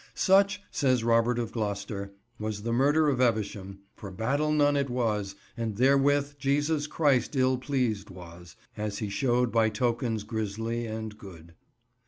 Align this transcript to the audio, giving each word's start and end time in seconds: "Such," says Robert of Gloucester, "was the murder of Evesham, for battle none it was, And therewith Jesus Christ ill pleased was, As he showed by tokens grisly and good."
"Such," 0.15 0.63
says 0.71 1.03
Robert 1.03 1.37
of 1.37 1.51
Gloucester, 1.51 2.11
"was 2.39 2.63
the 2.63 2.73
murder 2.73 3.07
of 3.07 3.21
Evesham, 3.21 3.81
for 3.93 4.09
battle 4.09 4.51
none 4.51 4.75
it 4.75 4.89
was, 4.89 5.35
And 5.55 5.75
therewith 5.75 6.39
Jesus 6.39 6.87
Christ 6.87 7.35
ill 7.35 7.59
pleased 7.59 8.09
was, 8.09 8.55
As 8.75 8.97
he 8.97 9.09
showed 9.09 9.51
by 9.51 9.69
tokens 9.69 10.23
grisly 10.23 10.87
and 10.87 11.15
good." 11.19 11.53